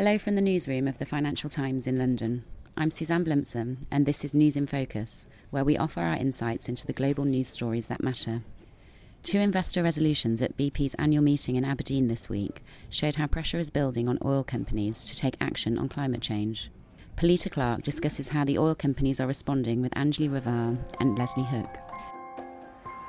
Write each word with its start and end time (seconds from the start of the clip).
Hello 0.00 0.16
from 0.16 0.34
the 0.34 0.40
newsroom 0.40 0.88
of 0.88 0.96
the 0.96 1.04
Financial 1.04 1.50
Times 1.50 1.86
in 1.86 1.98
London. 1.98 2.42
I'm 2.74 2.90
Suzanne 2.90 3.22
Blumsom, 3.22 3.84
and 3.90 4.06
this 4.06 4.24
is 4.24 4.32
News 4.32 4.56
in 4.56 4.66
Focus, 4.66 5.26
where 5.50 5.62
we 5.62 5.76
offer 5.76 6.00
our 6.00 6.14
insights 6.14 6.70
into 6.70 6.86
the 6.86 6.94
global 6.94 7.26
news 7.26 7.48
stories 7.48 7.88
that 7.88 8.02
matter. 8.02 8.40
Two 9.22 9.40
investor 9.40 9.82
resolutions 9.82 10.40
at 10.40 10.56
BP's 10.56 10.94
annual 10.94 11.22
meeting 11.22 11.56
in 11.56 11.66
Aberdeen 11.66 12.06
this 12.06 12.30
week 12.30 12.62
showed 12.88 13.16
how 13.16 13.26
pressure 13.26 13.58
is 13.58 13.68
building 13.68 14.08
on 14.08 14.18
oil 14.24 14.42
companies 14.42 15.04
to 15.04 15.14
take 15.14 15.36
action 15.38 15.76
on 15.76 15.90
climate 15.90 16.22
change. 16.22 16.70
Pilita 17.18 17.50
Clark 17.50 17.82
discusses 17.82 18.30
how 18.30 18.46
the 18.46 18.56
oil 18.56 18.74
companies 18.74 19.20
are 19.20 19.26
responding 19.26 19.82
with 19.82 19.92
Anjli 19.92 20.30
Raval 20.30 20.78
and 20.98 21.18
Leslie 21.18 21.44
Hook. 21.44 21.76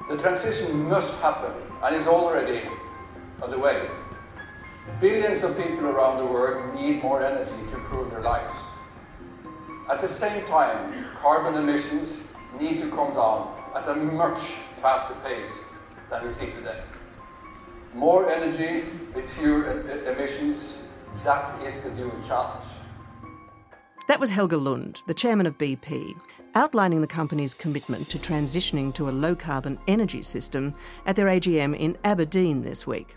The 0.10 0.18
transition 0.18 0.90
must 0.90 1.14
happen 1.22 1.54
and 1.84 1.96
is 1.96 2.06
already 2.06 2.64
underway. 3.42 3.88
Billions 5.00 5.44
of 5.44 5.56
people 5.58 5.86
around 5.86 6.18
the 6.18 6.26
world 6.26 6.74
need 6.74 7.04
more 7.04 7.24
energy 7.24 7.52
to 7.70 7.76
improve 7.76 8.10
their 8.10 8.22
lives. 8.22 8.58
At 9.90 10.02
the 10.02 10.08
same 10.08 10.44
time, 10.48 11.06
carbon 11.20 11.54
emissions 11.56 12.24
need 12.60 12.80
to 12.80 12.90
come 12.90 13.14
down 13.14 13.56
at 13.76 13.88
a 13.88 13.96
much 13.96 14.40
faster 14.82 15.14
pace 15.24 15.60
than 16.10 16.24
we 16.24 16.32
see 16.32 16.48
today. 16.48 16.82
More 17.94 18.32
energy 18.32 18.84
with 19.14 19.30
fewer 19.32 19.82
emissions, 20.12 20.78
that 21.24 21.62
is 21.62 21.80
the 21.82 21.92
new 21.92 22.12
challenge. 22.28 22.66
That 24.08 24.20
was 24.20 24.32
Helge 24.32 24.54
Lund, 24.54 25.00
the 25.08 25.14
chairman 25.14 25.46
of 25.46 25.60
BP, 25.60 26.16
outlining 26.56 27.02
the 27.02 27.08
company's 27.08 27.54
commitment 27.54 28.10
to 28.10 28.18
transitioning 28.18 28.94
to 28.96 29.10
a 29.10 29.12
low 29.12 29.36
carbon 29.36 29.78
energy 29.88 30.24
system 30.24 30.74
at 31.06 31.16
their 31.16 31.28
AGM 31.28 31.78
in 31.78 31.98
Aberdeen 32.04 32.64
this 32.64 32.88
week. 32.88 33.16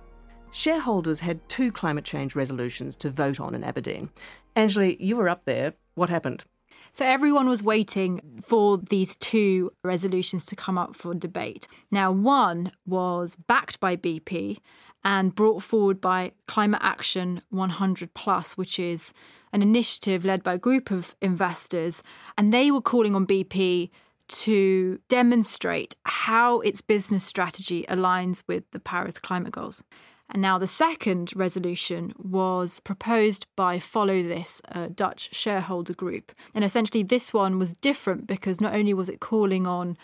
Shareholders 0.57 1.19
had 1.19 1.47
two 1.49 1.73
climate 1.73 2.05
change 2.05 2.37
resolutions 2.37 2.95
to 2.99 3.11
vote 3.11 3.41
on 3.41 3.57
in 3.57 3.65
Aberdeen. 3.65 4.11
Anjli, 4.55 4.97
you 5.01 5.17
were 5.17 5.29
up 5.29 5.47
there. 5.47 5.75
What 5.97 6.11
happened? 6.11 6.45
So 6.93 7.05
everyone 7.05 7.49
was 7.49 7.61
waiting 7.61 8.41
for 8.41 8.79
these 8.79 9.17
two 9.17 9.73
resolutions 9.83 10.45
to 10.45 10.55
come 10.55 10.79
up 10.79 10.95
for 10.95 11.13
debate. 11.13 11.67
Now, 11.91 12.13
one 12.13 12.71
was 12.87 13.35
backed 13.35 13.81
by 13.81 13.97
BP 13.97 14.59
and 15.03 15.35
brought 15.35 15.65
forward 15.65 16.01
by 16.01 16.31
Climate 16.47 16.83
Action 16.85 17.43
100 17.51 18.15
Plus, 18.15 18.57
which 18.57 18.79
is 18.79 19.13
an 19.53 19.61
initiative 19.61 20.25
led 20.25 20.45
by 20.45 20.55
a 20.55 20.59
group 20.59 20.93
of 20.93 21.17
investors, 21.21 22.01
and 22.39 22.55
they 22.55 22.71
were 22.71 22.81
calling 22.81 23.17
on 23.17 23.27
BP 23.27 23.91
to 24.29 25.01
demonstrate 25.09 25.97
how 26.05 26.61
its 26.61 26.81
business 26.81 27.25
strategy 27.25 27.85
aligns 27.89 28.45
with 28.47 28.71
the 28.71 28.79
Paris 28.79 29.19
climate 29.19 29.53
goals. 29.53 29.83
And 30.31 30.41
now 30.41 30.59
the 30.59 30.67
second 30.67 31.33
resolution 31.37 32.13
was 32.17 32.81
proposed 32.81 33.47
by 33.57 33.79
Follow 33.79 34.23
This, 34.23 34.63
a 34.69 34.89
Dutch 34.89 35.35
shareholder 35.35 35.95
group. 35.95 36.33
And 36.55 36.65
essentially, 36.65 37.03
this 37.03 37.33
one 37.33 37.59
was 37.59 37.75
different 37.75 38.27
because 38.27 38.61
not 38.61 38.75
only 38.75 38.95
was 38.95 39.09
it 39.09 39.21
calling 39.21 39.67
on 39.67 39.97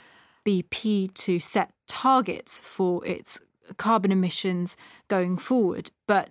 BP 0.46 1.12
to 1.14 1.40
set 1.40 1.72
targets 1.88 2.60
for 2.60 3.04
its 3.06 3.40
carbon 3.76 4.12
emissions 4.12 4.76
going 5.08 5.36
forward, 5.36 5.90
but 6.06 6.30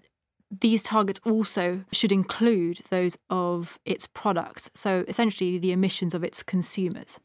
these 0.61 0.81
targets 0.81 1.19
also 1.25 1.83
should 1.91 2.11
include 2.11 2.81
those 2.89 3.17
of 3.29 3.79
its 3.85 4.07
products. 4.07 4.69
So 4.73 5.05
essentially, 5.07 5.57
the 5.57 5.71
emissions 5.71 6.13
of 6.13 6.23
its 6.23 6.43
consumers. 6.43 7.19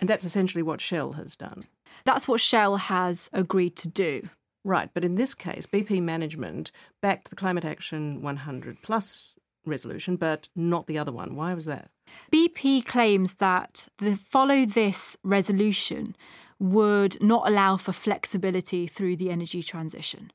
And 0.00 0.08
that's 0.08 0.24
essentially 0.24 0.62
what 0.62 0.80
Shell 0.80 1.12
has 1.12 1.36
done. 1.36 1.64
That's 2.04 2.26
what 2.26 2.40
Shell 2.40 2.76
has 2.76 3.30
agreed 3.32 3.76
to 3.76 3.88
do. 3.88 4.28
Right, 4.64 4.88
but 4.94 5.04
in 5.04 5.16
this 5.16 5.34
case, 5.34 5.66
BP 5.66 6.02
management 6.02 6.72
backed 7.02 7.28
the 7.28 7.36
Climate 7.36 7.66
Action 7.66 8.22
100 8.22 8.82
Plus 8.82 9.34
resolution, 9.66 10.16
but 10.16 10.48
not 10.56 10.86
the 10.86 10.98
other 10.98 11.12
one. 11.12 11.36
Why 11.36 11.52
was 11.54 11.66
that? 11.66 11.90
BP 12.32 12.86
claims 12.86 13.36
that 13.36 13.88
the 13.98 14.16
follow 14.16 14.64
this 14.64 15.16
resolution 15.22 16.16
would 16.58 17.22
not 17.22 17.46
allow 17.46 17.76
for 17.76 17.92
flexibility 17.92 18.86
through 18.86 19.16
the 19.16 19.30
energy 19.30 19.62
transition. 19.62 20.30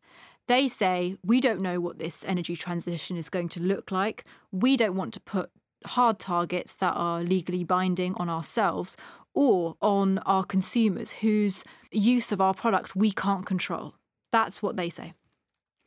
They 0.47 0.67
say, 0.67 1.16
we 1.23 1.40
don't 1.40 1.61
know 1.61 1.79
what 1.79 2.00
this 2.00 2.23
energy 2.28 2.56
transition 2.56 3.17
is 3.17 3.29
going 3.29 3.50
to 3.50 3.61
look 3.61 3.91
like. 3.91 4.25
We 4.51 4.78
don't 4.78 4.96
want 4.96 5.13
to 5.13 5.19
put 5.19 5.51
hard 5.85 6.19
targets 6.19 6.75
that 6.75 6.94
are 6.94 7.23
legally 7.23 7.63
binding 7.63 8.13
on 8.16 8.29
ourselves 8.29 8.97
or 9.34 9.75
on 9.81 10.17
our 10.19 10.44
consumers 10.44 11.11
whose 11.11 11.63
use 11.91 12.31
of 12.31 12.41
our 12.41 12.53
products 12.53 12.96
we 12.96 13.11
can't 13.11 13.46
control. 13.46 13.94
That's 14.31 14.62
what 14.62 14.75
they 14.75 14.90
say. 14.90 15.13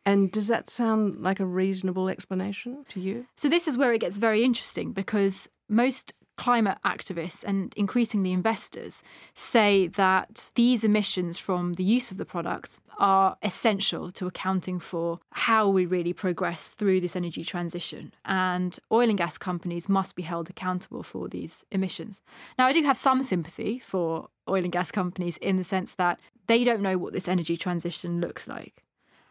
And 0.04 0.32
does 0.32 0.48
that 0.48 0.68
sound 0.68 1.22
like 1.22 1.38
a 1.38 1.46
reasonable 1.46 2.08
explanation 2.08 2.84
to 2.88 3.00
you? 3.00 3.26
So, 3.36 3.48
this 3.48 3.68
is 3.68 3.76
where 3.76 3.92
it 3.92 4.00
gets 4.00 4.16
very 4.16 4.42
interesting 4.42 4.92
because 4.92 5.48
most 5.68 6.12
climate 6.36 6.78
activists 6.84 7.44
and 7.44 7.72
increasingly 7.76 8.32
investors 8.32 9.02
say 9.34 9.86
that 9.86 10.50
these 10.54 10.82
emissions 10.82 11.38
from 11.38 11.74
the 11.74 11.84
use 11.84 12.10
of 12.10 12.16
the 12.16 12.24
products 12.24 12.78
are 12.98 13.36
essential 13.42 14.10
to 14.12 14.26
accounting 14.26 14.78
for 14.78 15.18
how 15.30 15.68
we 15.68 15.86
really 15.86 16.12
progress 16.12 16.72
through 16.74 17.00
this 17.00 17.16
energy 17.16 17.44
transition. 17.44 18.12
And 18.24 18.78
oil 18.90 19.08
and 19.08 19.18
gas 19.18 19.38
companies 19.38 19.88
must 19.88 20.14
be 20.14 20.22
held 20.22 20.50
accountable 20.50 21.02
for 21.02 21.28
these 21.28 21.64
emissions. 21.70 22.22
Now, 22.58 22.66
I 22.66 22.72
do 22.72 22.82
have 22.82 22.98
some 22.98 23.22
sympathy 23.22 23.78
for 23.78 24.28
oil 24.48 24.64
and 24.64 24.72
gas 24.72 24.90
companies 24.90 25.36
in 25.38 25.56
the 25.56 25.64
sense 25.64 25.94
that 25.94 26.18
they 26.46 26.64
don't 26.64 26.82
know 26.82 26.98
what 26.98 27.12
this 27.12 27.28
energy 27.28 27.56
transition 27.56 28.20
looks 28.20 28.48
like. 28.48 28.84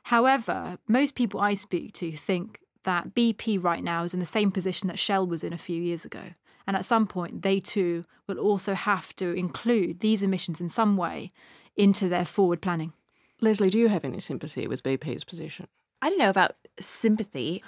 However, 0.04 0.78
most 0.88 1.16
people 1.16 1.40
I 1.40 1.54
speak 1.54 1.94
to 1.94 2.12
think 2.12 2.60
that 2.84 3.14
BP 3.14 3.64
right 3.64 3.84
now 3.84 4.04
is 4.04 4.14
in 4.14 4.20
the 4.20 4.26
same 4.26 4.52
position 4.52 4.88
that 4.88 5.00
Shell 5.00 5.28
was 5.28 5.44
in 5.44 5.54
a 5.54 5.58
few 5.58 5.82
years 5.82 6.06
ago. 6.06 6.22
And 6.68 6.76
at 6.76 6.86
some 6.86 7.08
point, 7.08 7.42
they 7.42 7.60
too 7.60 8.04
will 8.28 8.40
also 8.40 8.74
have 8.74 9.16
to 9.18 9.34
include 9.34 10.00
these 10.00 10.24
emissions 10.24 10.62
in 10.62 10.70
some 10.70 10.98
way 10.98 11.32
into 11.76 12.08
their 12.10 12.26
forward 12.26 12.62
planning. 12.62 12.94
Leslie, 13.40 13.70
do 13.70 13.80
you 13.80 13.90
have 13.90 14.06
any 14.06 14.20
sympathy 14.20 14.68
with 14.68 14.84
BP's 14.84 15.24
position? 15.24 15.68
I 16.02 16.10
don't 16.10 16.20
know 16.20 16.30
about 16.30 16.56
sympathy, 16.80 17.64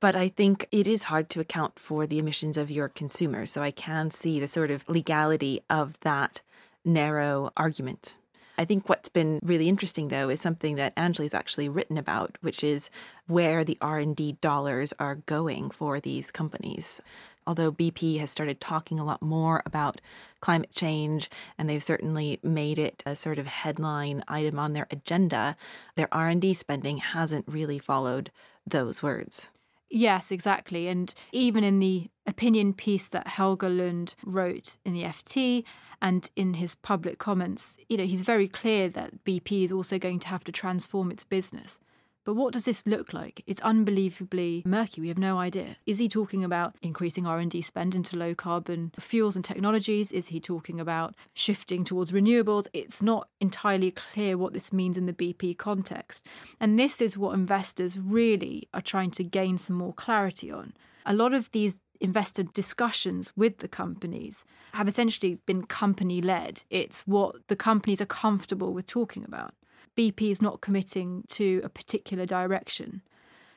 but 0.00 0.14
I 0.14 0.28
think 0.28 0.68
it 0.70 0.86
is 0.86 1.04
hard 1.04 1.28
to 1.30 1.40
account 1.40 1.78
for 1.78 2.06
the 2.06 2.18
emissions 2.18 2.56
of 2.56 2.70
your 2.70 2.88
consumers. 2.88 3.50
So 3.50 3.62
I 3.62 3.70
can 3.70 4.10
see 4.10 4.38
the 4.38 4.48
sort 4.48 4.70
of 4.70 4.88
legality 4.88 5.60
of 5.70 5.98
that 6.00 6.42
narrow 6.84 7.50
argument. 7.56 8.16
I 8.58 8.64
think 8.64 8.88
what's 8.88 9.08
been 9.08 9.40
really 9.42 9.68
interesting 9.68 10.08
though 10.08 10.28
is 10.28 10.40
something 10.40 10.76
that 10.76 10.94
Anjli's 10.96 11.34
actually 11.34 11.68
written 11.68 11.96
about, 11.96 12.36
which 12.42 12.62
is 12.62 12.90
where 13.26 13.64
the 13.64 13.78
R&D 13.80 14.38
dollars 14.40 14.92
are 14.98 15.16
going 15.16 15.70
for 15.70 16.00
these 16.00 16.30
companies. 16.30 17.00
Although 17.46 17.72
BP 17.72 18.20
has 18.20 18.30
started 18.30 18.60
talking 18.60 19.00
a 19.00 19.04
lot 19.04 19.20
more 19.20 19.62
about 19.66 20.00
climate 20.40 20.72
change 20.72 21.28
and 21.58 21.68
they've 21.68 21.82
certainly 21.82 22.38
made 22.42 22.78
it 22.78 23.02
a 23.04 23.16
sort 23.16 23.38
of 23.38 23.46
headline 23.46 24.22
item 24.28 24.58
on 24.58 24.74
their 24.74 24.86
agenda, 24.90 25.56
their 25.96 26.12
R&D 26.12 26.54
spending 26.54 26.98
hasn't 26.98 27.48
really 27.48 27.78
followed 27.78 28.30
those 28.66 29.02
words. 29.02 29.50
Yes, 29.94 30.32
exactly. 30.32 30.88
And 30.88 31.12
even 31.32 31.62
in 31.62 31.78
the 31.78 32.08
opinion 32.26 32.72
piece 32.72 33.08
that 33.08 33.26
Helge 33.28 33.62
Lund 33.64 34.14
wrote 34.24 34.78
in 34.86 34.94
the 34.94 35.02
FT 35.02 35.64
and 36.00 36.30
in 36.34 36.54
his 36.54 36.74
public 36.74 37.18
comments, 37.18 37.76
you 37.90 37.98
know, 37.98 38.06
he's 38.06 38.22
very 38.22 38.48
clear 38.48 38.88
that 38.88 39.22
BP 39.24 39.64
is 39.64 39.70
also 39.70 39.98
going 39.98 40.18
to 40.20 40.28
have 40.28 40.44
to 40.44 40.52
transform 40.52 41.10
its 41.10 41.24
business. 41.24 41.78
But 42.24 42.34
what 42.34 42.52
does 42.52 42.64
this 42.64 42.86
look 42.86 43.12
like? 43.12 43.42
It's 43.46 43.60
unbelievably 43.62 44.62
murky. 44.64 45.00
We 45.00 45.08
have 45.08 45.18
no 45.18 45.38
idea. 45.38 45.76
Is 45.86 45.98
he 45.98 46.08
talking 46.08 46.44
about 46.44 46.76
increasing 46.80 47.26
R&D 47.26 47.62
spend 47.62 47.94
into 47.94 48.16
low 48.16 48.34
carbon 48.34 48.92
fuels 48.98 49.34
and 49.34 49.44
technologies? 49.44 50.12
Is 50.12 50.28
he 50.28 50.38
talking 50.38 50.78
about 50.78 51.14
shifting 51.34 51.82
towards 51.82 52.12
renewables? 52.12 52.68
It's 52.72 53.02
not 53.02 53.28
entirely 53.40 53.90
clear 53.90 54.38
what 54.38 54.52
this 54.52 54.72
means 54.72 54.96
in 54.96 55.06
the 55.06 55.12
BP 55.12 55.58
context. 55.58 56.24
And 56.60 56.78
this 56.78 57.00
is 57.00 57.18
what 57.18 57.34
investors 57.34 57.98
really 57.98 58.68
are 58.72 58.80
trying 58.80 59.10
to 59.12 59.24
gain 59.24 59.58
some 59.58 59.76
more 59.76 59.92
clarity 59.92 60.50
on. 60.50 60.74
A 61.04 61.14
lot 61.14 61.34
of 61.34 61.50
these 61.50 61.80
investor 62.00 62.42
discussions 62.42 63.32
with 63.36 63.58
the 63.58 63.68
companies 63.68 64.44
have 64.74 64.88
essentially 64.88 65.38
been 65.46 65.64
company 65.64 66.20
led. 66.20 66.64
It's 66.70 67.02
what 67.06 67.36
the 67.48 67.56
companies 67.56 68.00
are 68.00 68.06
comfortable 68.06 68.72
with 68.72 68.86
talking 68.86 69.24
about. 69.24 69.52
BP 69.96 70.30
is 70.30 70.42
not 70.42 70.60
committing 70.60 71.24
to 71.28 71.60
a 71.64 71.68
particular 71.68 72.26
direction. 72.26 73.02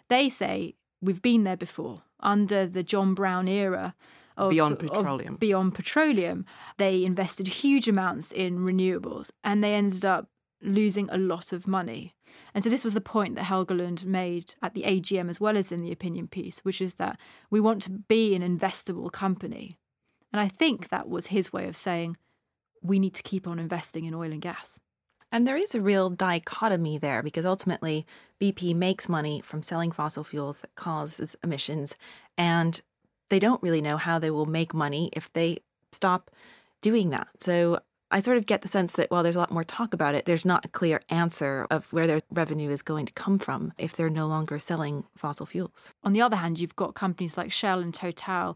They 0.10 0.30
say 0.30 0.76
we've 1.02 1.22
been 1.22 1.44
there 1.44 1.58
before 1.58 2.04
under 2.20 2.66
the 2.66 2.84
John 2.84 3.14
Browne 3.14 3.48
era. 3.48 3.96
Of, 4.38 4.50
beyond 4.50 4.80
petroleum. 4.80 5.36
Beyond 5.38 5.76
petroleum, 5.76 6.46
they 6.78 7.06
invested 7.06 7.48
huge 7.48 7.88
amounts 7.88 8.34
in 8.34 8.60
renewables, 8.60 9.32
and 9.46 9.64
they 9.64 9.74
ended 9.74 10.04
up 10.04 10.30
losing 10.62 11.10
a 11.10 11.18
lot 11.18 11.54
of 11.54 11.68
money. 11.68 12.16
And 12.54 12.64
so 12.64 12.70
this 12.70 12.84
was 12.84 12.94
the 12.94 13.02
point 13.02 13.36
that 13.36 13.44
Helge 13.44 13.72
Lund 13.72 14.06
made 14.06 14.56
at 14.62 14.74
the 14.74 14.84
AGM 14.84 15.30
as 15.30 15.40
well 15.40 15.56
as 15.56 15.72
in 15.72 15.82
the 15.82 15.92
opinion 15.92 16.28
piece, 16.28 16.60
which 16.60 16.82
is 16.82 16.96
that 16.96 17.18
we 17.50 17.62
want 17.62 17.82
to 17.84 17.92
be 17.92 18.36
an 18.36 18.42
investable 18.42 19.12
company. 19.12 19.72
And 20.34 20.42
I 20.42 20.48
think 20.48 20.90
that 20.90 21.08
was 21.08 21.28
his 21.28 21.54
way 21.54 21.68
of 21.68 21.78
saying 21.78 22.18
we 22.82 23.00
need 23.00 23.14
to 23.14 23.24
keep 23.24 23.48
on 23.48 23.60
investing 23.60 24.06
in 24.06 24.14
oil 24.14 24.32
and 24.32 24.42
gas. 24.42 24.80
And 25.32 25.46
there 25.46 25.58
is 25.58 25.76
a 25.76 25.82
real 25.82 26.10
dichotomy 26.10 26.98
there 26.98 27.22
because 27.22 27.46
ultimately 27.46 28.06
BP 28.40 28.76
makes 28.76 29.10
money 29.10 29.42
from 29.42 29.62
selling 29.62 29.92
fossil 29.92 30.24
fuels 30.24 30.62
that 30.62 30.76
causes 30.76 31.36
emissions 31.44 31.96
and 32.38 32.82
they 33.30 33.40
don't 33.40 33.62
really 33.64 33.82
know 33.82 33.98
how 33.98 34.20
they 34.20 34.30
will 34.30 34.46
make 34.46 34.74
money 34.74 35.10
if 35.14 35.32
they 35.34 35.60
stop 35.92 36.32
doing 36.82 37.10
that. 37.10 37.28
So 37.40 37.80
I 38.12 38.20
sort 38.20 38.38
of 38.38 38.46
get 38.46 38.62
the 38.62 38.68
sense 38.68 38.94
that 38.94 39.10
while 39.10 39.24
there's 39.24 39.36
a 39.36 39.40
lot 39.40 39.52
more 39.52 39.64
talk 39.64 39.94
about 39.94 40.16
it, 40.16 40.26
there's 40.26 40.46
not 40.46 40.64
a 40.64 40.70
clear 40.70 41.00
answer 41.10 41.66
of 41.72 41.92
where 41.92 42.06
their 42.06 42.20
revenue 42.32 42.70
is 42.70 42.82
going 42.82 43.08
to 43.08 43.14
come 43.14 43.40
from 43.40 43.74
if 43.78 43.96
they're 43.96 44.10
no 44.10 44.28
longer 44.28 44.60
selling 44.60 45.06
fossil 45.18 45.46
fuels. 45.46 45.94
On 46.04 46.14
the 46.14 46.22
other 46.22 46.36
hand, 46.36 46.60
you've 46.60 46.76
got 46.76 46.94
companies 46.94 47.38
like 47.38 47.52
Shell 47.52 47.80
and 47.80 47.94
Total. 47.94 48.56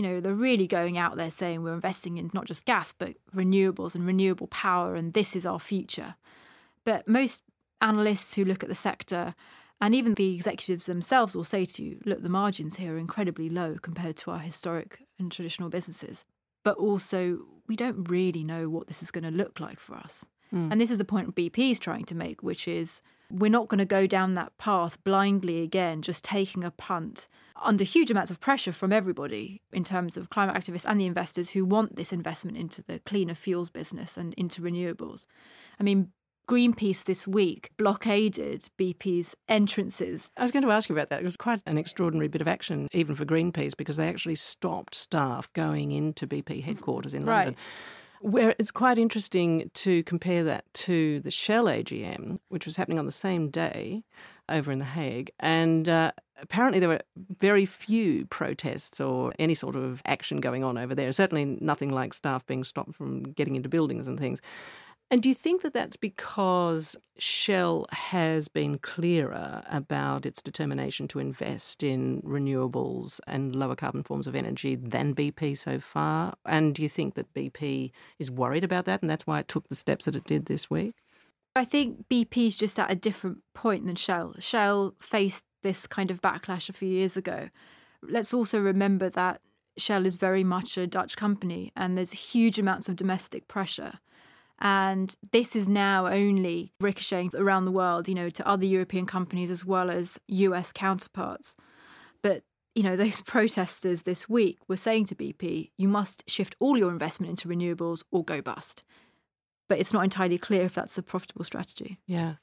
You 0.00 0.08
know, 0.08 0.20
they're 0.20 0.32
really 0.32 0.66
going 0.66 0.96
out 0.96 1.18
there 1.18 1.30
saying 1.30 1.62
we're 1.62 1.74
investing 1.74 2.16
in 2.16 2.30
not 2.32 2.46
just 2.46 2.64
gas, 2.64 2.90
but 2.90 3.16
renewables 3.36 3.94
and 3.94 4.06
renewable 4.06 4.46
power, 4.46 4.94
and 4.94 5.12
this 5.12 5.36
is 5.36 5.44
our 5.44 5.58
future. 5.58 6.14
But 6.86 7.06
most 7.06 7.42
analysts 7.82 8.32
who 8.32 8.46
look 8.46 8.62
at 8.62 8.70
the 8.70 8.74
sector 8.74 9.34
and 9.78 9.94
even 9.94 10.14
the 10.14 10.34
executives 10.34 10.86
themselves 10.86 11.36
will 11.36 11.44
say 11.44 11.66
to 11.66 11.82
you, 11.82 12.00
look, 12.06 12.22
the 12.22 12.30
margins 12.30 12.76
here 12.76 12.94
are 12.94 12.96
incredibly 12.96 13.50
low 13.50 13.76
compared 13.82 14.16
to 14.16 14.30
our 14.30 14.38
historic 14.38 15.00
and 15.18 15.30
traditional 15.30 15.68
businesses. 15.68 16.24
But 16.64 16.78
also, 16.78 17.40
we 17.66 17.76
don't 17.76 18.08
really 18.08 18.42
know 18.42 18.70
what 18.70 18.86
this 18.86 19.02
is 19.02 19.10
going 19.10 19.24
to 19.24 19.30
look 19.30 19.60
like 19.60 19.78
for 19.78 19.96
us. 19.96 20.24
Mm. 20.50 20.72
And 20.72 20.80
this 20.80 20.90
is 20.90 20.96
the 20.96 21.04
point 21.04 21.34
BP 21.34 21.72
is 21.72 21.78
trying 21.78 22.06
to 22.06 22.14
make, 22.14 22.42
which 22.42 22.66
is 22.66 23.02
we're 23.30 23.50
not 23.50 23.68
going 23.68 23.78
to 23.78 23.84
go 23.84 24.06
down 24.06 24.32
that 24.32 24.56
path 24.56 24.96
blindly 25.04 25.60
again, 25.60 26.00
just 26.00 26.24
taking 26.24 26.64
a 26.64 26.70
punt 26.70 27.28
under 27.62 27.84
huge 27.84 28.10
amounts 28.10 28.30
of 28.30 28.40
pressure 28.40 28.72
from 28.72 28.92
everybody 28.92 29.60
in 29.72 29.84
terms 29.84 30.16
of 30.16 30.30
climate 30.30 30.56
activists 30.56 30.84
and 30.86 31.00
the 31.00 31.06
investors 31.06 31.50
who 31.50 31.64
want 31.64 31.96
this 31.96 32.12
investment 32.12 32.56
into 32.56 32.82
the 32.82 32.98
cleaner 33.00 33.34
fuels 33.34 33.68
business 33.68 34.16
and 34.16 34.34
into 34.34 34.62
renewables. 34.62 35.26
I 35.78 35.82
mean, 35.82 36.12
Greenpeace 36.50 37.04
this 37.04 37.28
week 37.28 37.70
blockaded 37.76 38.68
BP's 38.76 39.36
entrances. 39.48 40.28
I 40.36 40.42
was 40.42 40.50
going 40.50 40.64
to 40.64 40.72
ask 40.72 40.88
you 40.88 40.96
about 40.96 41.08
that. 41.10 41.20
It 41.20 41.24
was 41.24 41.36
quite 41.36 41.62
an 41.64 41.78
extraordinary 41.78 42.26
bit 42.26 42.40
of 42.40 42.48
action, 42.48 42.88
even 42.90 43.14
for 43.14 43.24
Greenpeace, 43.24 43.76
because 43.76 43.96
they 43.96 44.08
actually 44.08 44.34
stopped 44.34 44.96
staff 44.96 45.52
going 45.52 45.92
into 45.92 46.26
BP 46.26 46.64
headquarters 46.64 47.14
in 47.14 47.24
London. 47.24 47.54
Right. 47.54 48.32
Where 48.32 48.54
it's 48.58 48.72
quite 48.72 48.98
interesting 48.98 49.70
to 49.74 50.02
compare 50.02 50.42
that 50.42 50.64
to 50.74 51.20
the 51.20 51.30
Shell 51.30 51.66
AGM, 51.66 52.40
which 52.48 52.66
was 52.66 52.74
happening 52.74 52.98
on 52.98 53.06
the 53.06 53.12
same 53.12 53.48
day 53.48 54.02
over 54.50 54.70
in 54.72 54.78
The 54.78 54.84
Hague. 54.84 55.30
And 55.38 55.88
uh, 55.88 56.12
apparently 56.40 56.80
there 56.80 56.88
were 56.88 57.02
very 57.38 57.66
few 57.66 58.26
protests 58.26 59.00
or 59.00 59.32
any 59.38 59.54
sort 59.54 59.76
of 59.76 60.02
action 60.04 60.40
going 60.40 60.64
on 60.64 60.76
over 60.78 60.94
there. 60.94 61.10
Certainly 61.12 61.58
nothing 61.60 61.90
like 61.90 62.14
staff 62.14 62.44
being 62.46 62.64
stopped 62.64 62.94
from 62.94 63.22
getting 63.22 63.56
into 63.56 63.68
buildings 63.68 64.06
and 64.06 64.18
things. 64.18 64.40
And 65.12 65.20
do 65.20 65.28
you 65.28 65.34
think 65.34 65.62
that 65.62 65.74
that's 65.74 65.96
because 65.96 66.94
Shell 67.18 67.86
has 67.90 68.46
been 68.46 68.78
clearer 68.78 69.60
about 69.68 70.24
its 70.24 70.40
determination 70.40 71.08
to 71.08 71.18
invest 71.18 71.82
in 71.82 72.22
renewables 72.22 73.18
and 73.26 73.56
lower 73.56 73.74
carbon 73.74 74.04
forms 74.04 74.28
of 74.28 74.36
energy 74.36 74.76
than 74.76 75.16
BP 75.16 75.58
so 75.58 75.80
far? 75.80 76.34
And 76.46 76.76
do 76.76 76.82
you 76.82 76.88
think 76.88 77.14
that 77.14 77.34
BP 77.34 77.90
is 78.20 78.30
worried 78.30 78.62
about 78.62 78.84
that 78.84 79.02
and 79.02 79.10
that's 79.10 79.26
why 79.26 79.40
it 79.40 79.48
took 79.48 79.68
the 79.68 79.74
steps 79.74 80.04
that 80.04 80.14
it 80.14 80.24
did 80.24 80.46
this 80.46 80.70
week? 80.70 80.94
I 81.54 81.64
think 81.64 82.08
BP 82.08 82.46
is 82.46 82.58
just 82.58 82.78
at 82.78 82.90
a 82.90 82.94
different 82.94 83.38
point 83.54 83.86
than 83.86 83.96
Shell. 83.96 84.36
Shell 84.38 84.94
faced 85.00 85.44
this 85.62 85.86
kind 85.86 86.10
of 86.10 86.22
backlash 86.22 86.68
a 86.68 86.72
few 86.72 86.88
years 86.88 87.16
ago. 87.16 87.48
Let's 88.02 88.32
also 88.32 88.60
remember 88.60 89.10
that 89.10 89.40
Shell 89.76 90.06
is 90.06 90.14
very 90.14 90.44
much 90.44 90.78
a 90.78 90.86
Dutch 90.86 91.16
company 91.16 91.72
and 91.76 91.96
there's 91.96 92.12
huge 92.12 92.58
amounts 92.58 92.88
of 92.88 92.96
domestic 92.96 93.48
pressure. 93.48 93.98
And 94.60 95.14
this 95.32 95.56
is 95.56 95.68
now 95.68 96.06
only 96.06 96.72
ricocheting 96.80 97.30
around 97.34 97.64
the 97.64 97.70
world, 97.70 98.08
you 98.08 98.14
know, 98.14 98.30
to 98.30 98.46
other 98.46 98.66
European 98.66 99.06
companies 99.06 99.50
as 99.50 99.64
well 99.64 99.90
as 99.90 100.20
US 100.28 100.70
counterparts. 100.70 101.56
But, 102.22 102.44
you 102.74 102.82
know, 102.82 102.94
those 102.96 103.22
protesters 103.22 104.02
this 104.02 104.28
week 104.28 104.58
were 104.68 104.76
saying 104.76 105.06
to 105.06 105.14
BP, 105.14 105.70
you 105.76 105.88
must 105.88 106.28
shift 106.30 106.54
all 106.60 106.78
your 106.78 106.90
investment 106.90 107.30
into 107.30 107.48
renewables 107.48 108.04
or 108.12 108.24
go 108.24 108.40
bust 108.40 108.84
but 109.70 109.78
it's 109.78 109.92
not 109.92 110.02
entirely 110.02 110.36
clear 110.36 110.62
if 110.62 110.74
that's 110.74 110.98
a 110.98 111.02
profitable 111.02 111.44
strategy. 111.44 112.00
Yeah. 112.04 112.34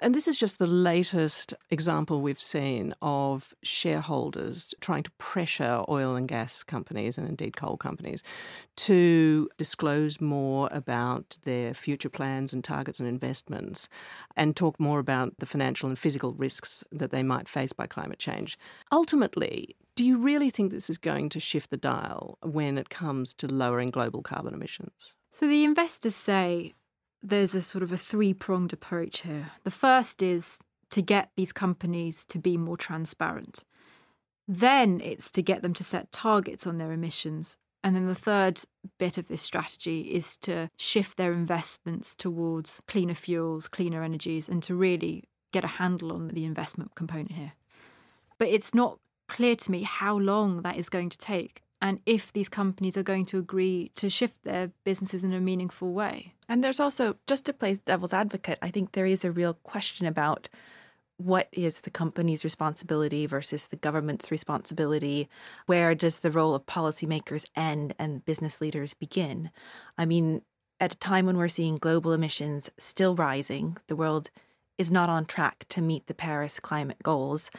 And 0.00 0.16
this 0.16 0.26
is 0.26 0.36
just 0.36 0.58
the 0.58 0.66
latest 0.66 1.54
example 1.70 2.20
we've 2.20 2.40
seen 2.40 2.92
of 3.00 3.54
shareholders 3.62 4.74
trying 4.80 5.04
to 5.04 5.12
pressure 5.12 5.84
oil 5.88 6.16
and 6.16 6.26
gas 6.26 6.64
companies 6.64 7.16
and 7.16 7.28
indeed 7.28 7.56
coal 7.56 7.76
companies 7.76 8.24
to 8.78 9.48
disclose 9.56 10.20
more 10.20 10.68
about 10.72 11.38
their 11.44 11.72
future 11.72 12.08
plans 12.08 12.52
and 12.52 12.64
targets 12.64 12.98
and 12.98 13.08
investments 13.08 13.88
and 14.34 14.56
talk 14.56 14.80
more 14.80 14.98
about 14.98 15.38
the 15.38 15.46
financial 15.46 15.88
and 15.88 16.00
physical 16.00 16.32
risks 16.32 16.82
that 16.90 17.12
they 17.12 17.22
might 17.22 17.48
face 17.48 17.72
by 17.72 17.86
climate 17.86 18.18
change. 18.18 18.58
Ultimately, 18.90 19.76
do 19.94 20.04
you 20.04 20.18
really 20.18 20.50
think 20.50 20.72
this 20.72 20.90
is 20.90 20.98
going 20.98 21.28
to 21.28 21.38
shift 21.38 21.70
the 21.70 21.76
dial 21.76 22.38
when 22.42 22.76
it 22.76 22.88
comes 22.90 23.32
to 23.34 23.46
lowering 23.46 23.92
global 23.92 24.20
carbon 24.20 24.52
emissions? 24.52 25.14
So 25.32 25.48
the 25.48 25.64
investors 25.64 26.14
say 26.14 26.74
there's 27.22 27.54
a 27.54 27.62
sort 27.62 27.82
of 27.82 27.90
a 27.90 27.96
three 27.96 28.34
pronged 28.34 28.72
approach 28.72 29.22
here. 29.22 29.52
The 29.64 29.70
first 29.70 30.22
is 30.22 30.58
to 30.90 31.00
get 31.00 31.30
these 31.36 31.52
companies 31.52 32.26
to 32.26 32.38
be 32.38 32.58
more 32.58 32.76
transparent. 32.76 33.64
Then 34.46 35.00
it's 35.02 35.30
to 35.32 35.42
get 35.42 35.62
them 35.62 35.72
to 35.74 35.84
set 35.84 36.12
targets 36.12 36.66
on 36.66 36.76
their 36.76 36.92
emissions. 36.92 37.56
And 37.82 37.96
then 37.96 38.06
the 38.06 38.14
third 38.14 38.60
bit 38.98 39.16
of 39.16 39.28
this 39.28 39.40
strategy 39.40 40.02
is 40.02 40.36
to 40.38 40.68
shift 40.76 41.16
their 41.16 41.32
investments 41.32 42.14
towards 42.14 42.82
cleaner 42.86 43.14
fuels, 43.14 43.68
cleaner 43.68 44.02
energies, 44.02 44.48
and 44.48 44.62
to 44.64 44.74
really 44.74 45.24
get 45.52 45.64
a 45.64 45.78
handle 45.78 46.12
on 46.12 46.28
the 46.28 46.44
investment 46.44 46.94
component 46.94 47.32
here. 47.32 47.52
But 48.38 48.48
it's 48.48 48.74
not 48.74 48.98
clear 49.28 49.56
to 49.56 49.70
me 49.70 49.82
how 49.82 50.18
long 50.18 50.60
that 50.62 50.76
is 50.76 50.90
going 50.90 51.08
to 51.08 51.18
take 51.18 51.62
and 51.82 51.98
if 52.06 52.32
these 52.32 52.48
companies 52.48 52.96
are 52.96 53.02
going 53.02 53.26
to 53.26 53.38
agree 53.38 53.90
to 53.96 54.08
shift 54.08 54.44
their 54.44 54.70
businesses 54.84 55.24
in 55.24 55.32
a 55.32 55.40
meaningful 55.40 55.92
way. 55.92 56.32
And 56.48 56.62
there's 56.62 56.78
also, 56.78 57.16
just 57.26 57.44
to 57.46 57.52
play 57.52 57.76
devil's 57.84 58.14
advocate, 58.14 58.58
I 58.62 58.70
think 58.70 58.92
there 58.92 59.04
is 59.04 59.24
a 59.24 59.32
real 59.32 59.54
question 59.54 60.06
about 60.06 60.48
what 61.16 61.48
is 61.52 61.80
the 61.80 61.90
company's 61.90 62.44
responsibility 62.44 63.26
versus 63.26 63.66
the 63.66 63.76
government's 63.76 64.30
responsibility? 64.30 65.28
Where 65.66 65.94
does 65.94 66.20
the 66.20 66.30
role 66.30 66.54
of 66.54 66.66
policymakers 66.66 67.46
end 67.56 67.94
and 67.98 68.24
business 68.24 68.60
leaders 68.60 68.94
begin? 68.94 69.50
I 69.98 70.06
mean, 70.06 70.42
at 70.80 70.94
a 70.94 70.98
time 70.98 71.26
when 71.26 71.36
we're 71.36 71.48
seeing 71.48 71.76
global 71.76 72.12
emissions 72.12 72.70
still 72.78 73.16
rising, 73.16 73.76
the 73.88 73.96
world 73.96 74.30
is 74.78 74.90
not 74.90 75.08
on 75.08 75.26
track 75.26 75.66
to 75.70 75.82
meet 75.82 76.06
the 76.06 76.14
Paris 76.14 76.60
climate 76.60 77.02
goals. 77.02 77.50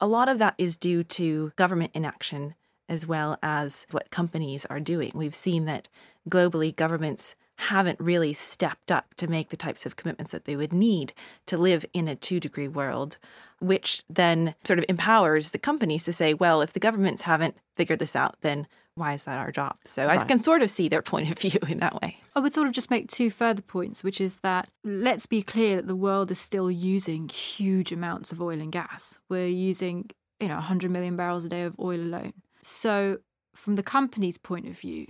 A 0.00 0.06
lot 0.06 0.28
of 0.28 0.38
that 0.38 0.54
is 0.58 0.76
due 0.76 1.04
to 1.04 1.52
government 1.56 1.92
inaction 1.94 2.54
as 2.90 3.06
well 3.06 3.38
as 3.42 3.86
what 3.92 4.10
companies 4.10 4.66
are 4.66 4.80
doing. 4.80 5.12
We've 5.14 5.34
seen 5.34 5.64
that 5.66 5.88
globally 6.28 6.74
governments 6.74 7.36
haven't 7.56 8.00
really 8.00 8.32
stepped 8.32 8.90
up 8.90 9.14
to 9.14 9.28
make 9.28 9.50
the 9.50 9.56
types 9.56 9.86
of 9.86 9.96
commitments 9.96 10.32
that 10.32 10.44
they 10.44 10.56
would 10.56 10.72
need 10.72 11.12
to 11.46 11.56
live 11.56 11.86
in 11.92 12.08
a 12.08 12.16
two 12.16 12.40
degree 12.40 12.68
world, 12.68 13.16
which 13.60 14.02
then 14.10 14.54
sort 14.64 14.78
of 14.78 14.84
empowers 14.88 15.50
the 15.50 15.58
companies 15.58 16.04
to 16.04 16.12
say, 16.12 16.34
well, 16.34 16.62
if 16.62 16.72
the 16.72 16.80
governments 16.80 17.22
haven't 17.22 17.56
figured 17.76 17.98
this 18.00 18.16
out, 18.16 18.36
then 18.40 18.66
why 18.94 19.12
is 19.12 19.24
that 19.24 19.38
our 19.38 19.52
job? 19.52 19.76
So 19.84 20.06
right. 20.06 20.18
I 20.18 20.24
can 20.24 20.38
sort 20.38 20.62
of 20.62 20.70
see 20.70 20.88
their 20.88 21.02
point 21.02 21.30
of 21.30 21.38
view 21.44 21.60
in 21.68 21.78
that 21.78 22.00
way. 22.02 22.18
I 22.34 22.40
would 22.40 22.54
sort 22.54 22.66
of 22.66 22.72
just 22.72 22.90
make 22.90 23.08
two 23.08 23.30
further 23.30 23.62
points, 23.62 24.02
which 24.02 24.20
is 24.20 24.38
that 24.38 24.68
let's 24.82 25.26
be 25.26 25.42
clear 25.42 25.76
that 25.76 25.86
the 25.86 25.94
world 25.94 26.30
is 26.30 26.40
still 26.40 26.70
using 26.70 27.28
huge 27.28 27.92
amounts 27.92 28.32
of 28.32 28.42
oil 28.42 28.60
and 28.60 28.72
gas. 28.72 29.18
We're 29.28 29.46
using, 29.46 30.10
you 30.40 30.48
know, 30.48 30.54
100 30.54 30.90
million 30.90 31.14
barrels 31.16 31.44
a 31.44 31.48
day 31.48 31.62
of 31.62 31.78
oil 31.78 32.00
alone. 32.00 32.32
So, 32.62 33.18
from 33.54 33.76
the 33.76 33.82
company's 33.82 34.38
point 34.38 34.66
of 34.66 34.78
view, 34.78 35.06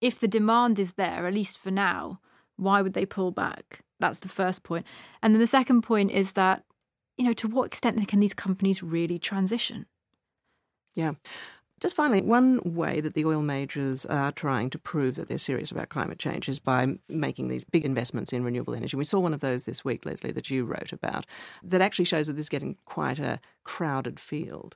if 0.00 0.18
the 0.18 0.28
demand 0.28 0.78
is 0.78 0.94
there, 0.94 1.26
at 1.26 1.34
least 1.34 1.58
for 1.58 1.70
now, 1.70 2.20
why 2.56 2.82
would 2.82 2.92
they 2.92 3.06
pull 3.06 3.30
back? 3.30 3.80
That's 4.00 4.20
the 4.20 4.28
first 4.28 4.62
point. 4.62 4.86
And 5.22 5.34
then 5.34 5.40
the 5.40 5.46
second 5.46 5.82
point 5.82 6.10
is 6.10 6.32
that, 6.32 6.64
you 7.16 7.24
know, 7.24 7.32
to 7.34 7.48
what 7.48 7.66
extent 7.66 8.06
can 8.06 8.20
these 8.20 8.34
companies 8.34 8.82
really 8.82 9.18
transition? 9.18 9.86
Yeah. 10.94 11.12
Just 11.80 11.94
finally, 11.94 12.22
one 12.22 12.60
way 12.64 13.00
that 13.00 13.14
the 13.14 13.24
oil 13.24 13.40
majors 13.40 14.04
are 14.06 14.32
trying 14.32 14.68
to 14.70 14.78
prove 14.78 15.14
that 15.14 15.28
they're 15.28 15.38
serious 15.38 15.70
about 15.70 15.90
climate 15.90 16.18
change 16.18 16.48
is 16.48 16.58
by 16.58 16.98
making 17.08 17.48
these 17.48 17.62
big 17.62 17.84
investments 17.84 18.32
in 18.32 18.42
renewable 18.42 18.74
energy. 18.74 18.96
We 18.96 19.04
saw 19.04 19.20
one 19.20 19.32
of 19.32 19.40
those 19.40 19.62
this 19.62 19.84
week, 19.84 20.04
Leslie, 20.04 20.32
that 20.32 20.50
you 20.50 20.64
wrote 20.64 20.92
about, 20.92 21.24
that 21.62 21.80
actually 21.80 22.06
shows 22.06 22.26
that 22.26 22.32
this 22.32 22.46
is 22.46 22.48
getting 22.48 22.76
quite 22.84 23.20
a 23.20 23.40
crowded 23.62 24.18
field. 24.18 24.74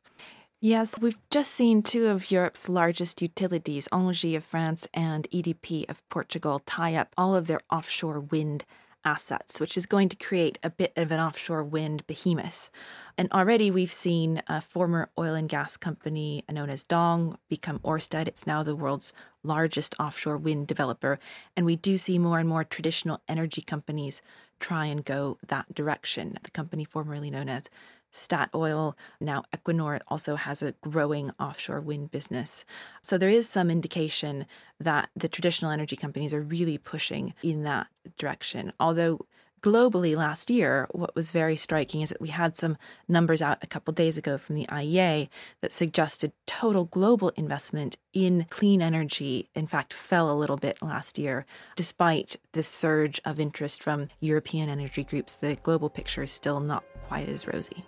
Yes, 0.65 1.01
we've 1.01 1.19
just 1.29 1.51
seen 1.51 1.83
two 1.83 2.07
of 2.07 2.31
Europe's 2.31 2.69
largest 2.69 3.21
utilities, 3.21 3.89
Engie 3.91 4.37
of 4.37 4.45
France 4.45 4.87
and 4.95 5.27
EDP 5.33 5.91
of 5.91 6.09
Portugal, 6.09 6.63
tie 6.65 6.95
up 6.95 7.13
all 7.19 7.35
of 7.35 7.49
their 7.49 7.63
offshore 7.69 8.21
wind 8.21 8.65
assets, 9.05 9.59
which 9.59 9.77
is 9.77 9.87
going 9.87 10.09
to 10.09 10.17
create 10.17 10.61
a 10.63 10.71
bit 10.71 10.93
of 10.97 11.11
an 11.11 11.19
offshore 11.19 11.65
wind 11.65 12.07
behemoth. 12.07 12.71
And 13.19 13.29
already 13.33 13.73
we've 13.73 13.93
seen 13.93 14.41
a 14.47 14.61
former 14.61 15.11
oil 15.19 15.35
and 15.35 15.49
gas 15.49 15.77
company 15.77 16.45
known 16.49 16.71
as 16.71 16.85
Dong 16.85 17.39
become 17.49 17.81
Ørsted. 17.81 18.29
It's 18.29 18.47
now 18.47 18.63
the 18.63 18.77
world's 18.77 19.13
largest 19.43 19.97
offshore 19.99 20.37
wind 20.37 20.69
developer. 20.69 21.19
And 21.57 21.67
we 21.67 21.75
do 21.75 21.99
see 21.99 22.21
more 22.21 22.39
and 22.39 22.49
more 22.49 22.63
traditional 22.63 23.21
energy 23.29 23.63
companies 23.63 24.23
try 24.61 24.87
and 24.87 25.05
go 25.05 25.39
that 25.45 25.75
direction. 25.75 26.39
The 26.41 26.53
company 26.53 26.85
formerly 26.85 27.33
known 27.33 27.49
as 27.49 27.65
Statoil, 28.13 28.95
now 29.21 29.45
Equinor 29.57 30.01
also 30.09 30.37
has 30.37 30.63
a 30.63 30.75
growing 30.83 31.31
offshore 31.41 31.81
wind 31.81 32.11
business. 32.11 32.65
So 33.03 33.17
there 33.17 33.29
is 33.29 33.49
some 33.49 33.71
indication 33.71 34.47
that 34.79 35.11
the 35.17 35.29
traditional 35.29 35.71
energy 35.71 35.97
companies 35.97 36.35
are 36.35 36.43
really 36.43 36.79
pushing 36.79 37.35
in 37.43 37.63
that 37.65 37.89
direction. 38.19 38.73
Although 38.79 39.27
globally 39.63 40.17
last 40.17 40.51
year, 40.51 40.89
what 40.91 41.15
was 41.15 41.31
very 41.31 41.55
striking 41.57 42.01
is 42.01 42.09
that 42.09 42.21
we 42.21 42.29
had 42.29 42.57
some 42.57 42.77
numbers 43.09 43.41
out 43.41 43.59
a 43.63 43.67
couple 43.67 43.95
days 43.95 44.19
ago 44.19 44.37
from 44.37 44.57
the 44.57 44.67
IEA 44.67 45.29
that 45.61 45.73
suggested 45.73 46.33
total 46.47 46.85
global 46.85 47.31
investment 47.37 47.97
in 48.13 48.45
clean 48.51 48.83
energy, 48.83 49.49
in 49.55 49.69
fact, 49.69 49.93
fell 49.93 50.31
a 50.31 50.37
little 50.37 50.57
bit 50.57 50.83
last 50.83 51.17
year. 51.17 51.47
Despite 51.77 52.37
this 52.53 52.69
surge 52.69 53.21
of 53.25 53.39
interest 53.39 53.83
from 53.83 54.09
European 54.21 54.69
energy 54.69 55.05
groups, 55.05 55.35
the 55.35 55.55
global 55.63 55.89
picture 55.89 56.25
is 56.25 56.33
still 56.33 56.59
not 56.59 56.85
quite 57.13 57.29
as 57.29 57.47
rosy. 57.47 57.85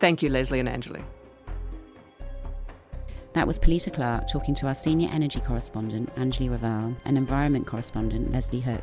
Thank 0.00 0.20
you, 0.20 0.28
Leslie 0.30 0.58
and 0.58 0.68
Anjli. 0.68 1.04
That 3.32 3.46
was 3.46 3.56
Pilita 3.56 3.94
Clark 3.94 4.28
talking 4.28 4.52
to 4.56 4.66
our 4.66 4.74
senior 4.74 5.08
energy 5.12 5.38
correspondent, 5.40 6.12
Anjli 6.16 6.50
Raval, 6.50 6.96
and 7.04 7.16
environment 7.16 7.68
correspondent, 7.68 8.32
Leslie 8.32 8.60
Hook. 8.60 8.82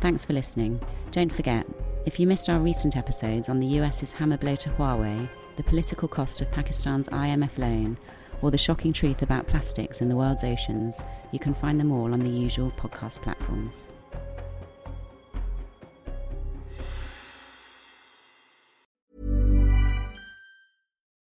Thanks 0.00 0.26
for 0.26 0.32
listening. 0.32 0.80
Don't 1.12 1.32
forget, 1.32 1.68
if 2.04 2.18
you 2.18 2.26
missed 2.26 2.48
our 2.48 2.58
recent 2.58 2.96
episodes 2.96 3.48
on 3.48 3.60
the 3.60 3.66
US's 3.78 4.10
hammer 4.10 4.38
blow 4.38 4.56
to 4.56 4.70
Huawei, 4.70 5.28
the 5.54 5.62
political 5.62 6.08
cost 6.08 6.40
of 6.40 6.50
Pakistan's 6.50 7.08
IMF 7.08 7.58
loan, 7.58 7.96
or 8.42 8.50
the 8.50 8.58
shocking 8.58 8.92
truth 8.92 9.22
about 9.22 9.46
plastics 9.46 10.00
in 10.00 10.08
the 10.08 10.16
world's 10.16 10.42
oceans, 10.42 11.00
you 11.30 11.38
can 11.38 11.54
find 11.54 11.78
them 11.78 11.92
all 11.92 12.12
on 12.12 12.20
the 12.20 12.28
usual 12.28 12.72
podcast 12.72 13.22
platforms. 13.22 13.88